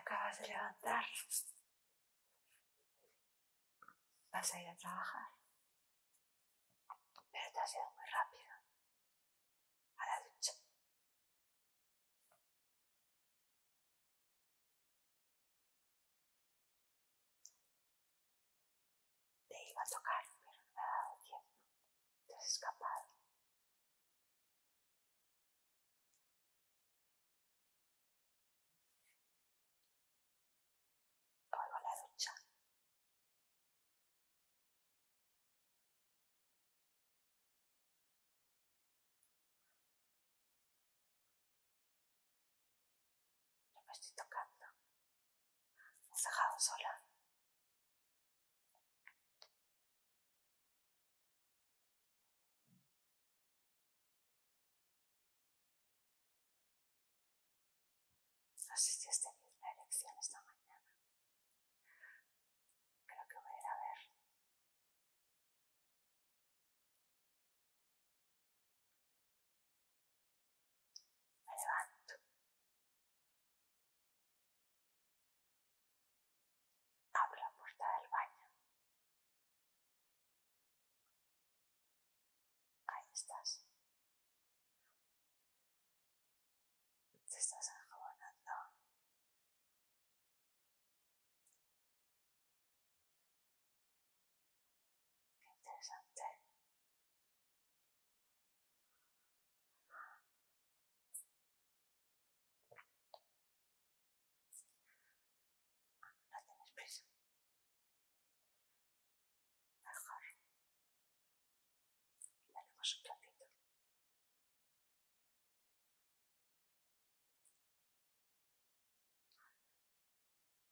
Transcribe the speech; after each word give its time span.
acabas 0.00 0.38
de 0.40 0.46
levantar. 0.48 1.04
Vas 4.32 4.54
a 4.54 4.60
ir 4.60 4.68
a 4.68 4.76
trabajar. 4.76 5.28
Pero 7.32 7.52
te 7.52 7.60
has 7.60 7.74
ido 7.74 7.90
muy 7.96 8.06
rápido. 8.06 8.50
A 9.98 10.06
la 10.06 10.16
ducha. 10.24 10.52
Te 19.48 19.70
iba 19.70 19.82
a 19.82 19.86
tocar, 19.86 20.24
pero 20.44 20.58
no 20.62 20.72
me 20.74 20.80
ha 20.80 20.86
dado 20.86 21.20
tiempo. 21.22 21.46
Te 22.26 22.34
has 22.34 22.46
escapado. 22.46 23.04
Oigo 31.52 31.78
la 31.84 31.94
ducha. 32.08 32.32
Me 43.90 43.94
estoy 43.94 44.12
tocando. 44.14 44.66
Me 46.06 46.14
has 46.14 46.22
dejado 46.22 46.60
sola. 46.60 47.02
No 58.68 58.76
sé 58.76 58.92
si 58.92 59.08
has 59.08 59.20
tenido 59.20 59.49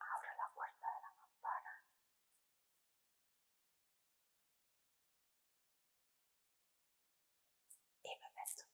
Abro 0.00 0.30
la 0.38 0.48
puerta 0.54 0.86
de 0.88 1.00
la 1.02 1.10
mampara. 1.18 1.84
Y 8.04 8.16
me 8.16 8.30
meto. 8.34 8.64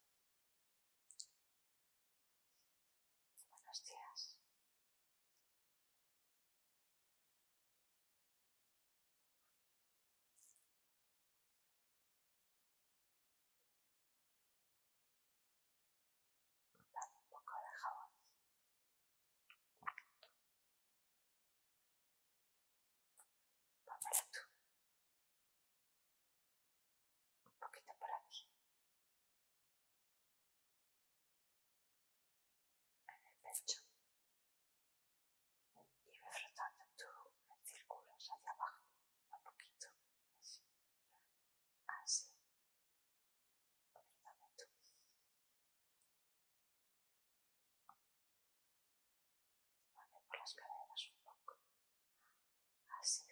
Las 50.39 50.55
caderas 50.55 51.11
un 51.13 51.23
poco. 51.25 51.57
Así, 53.01 53.25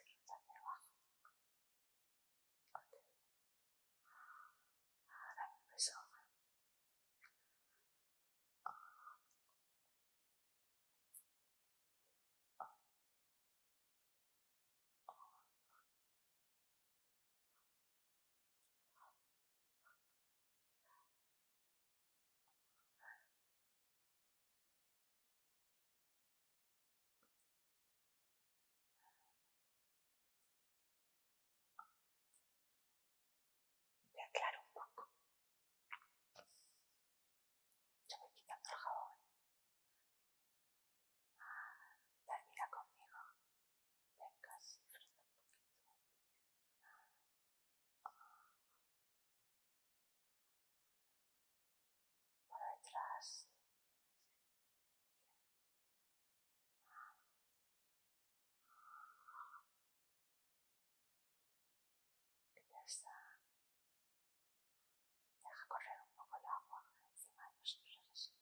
ellos. 68.12 68.32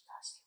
Está 0.00 0.16
así 0.18 0.40
muy 0.40 0.41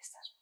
estás 0.00 0.37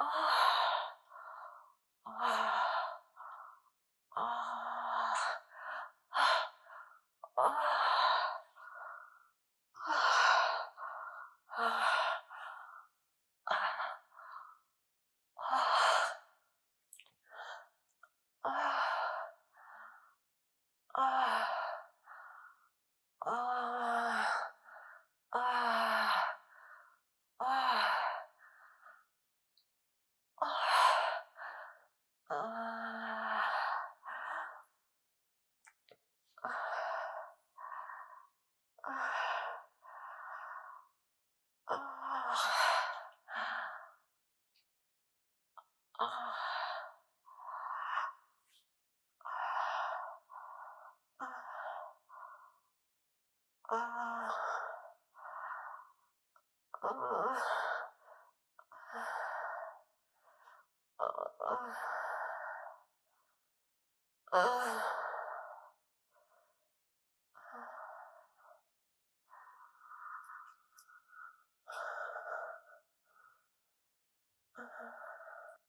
oh. 0.00 0.27